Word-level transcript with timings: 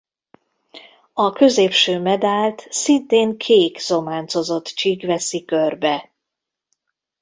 A 1.13 1.31
középső 1.31 1.99
medált 1.99 2.67
szintén 2.69 3.37
kék 3.37 3.79
zománcozott 3.79 4.65
csík 4.65 5.05
veszi 5.05 5.45
körbe. 5.45 6.11